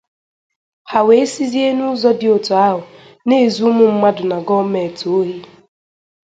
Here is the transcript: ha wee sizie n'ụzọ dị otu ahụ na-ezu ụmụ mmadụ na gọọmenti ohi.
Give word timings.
ha 0.89 0.99
wee 1.07 1.25
sizie 1.33 1.67
n'ụzọ 1.77 2.09
dị 2.19 2.27
otu 2.35 2.53
ahụ 2.67 2.81
na-ezu 3.27 3.61
ụmụ 3.69 3.83
mmadụ 3.93 4.23
na 4.31 4.37
gọọmenti 4.47 5.05
ohi. 5.17 5.37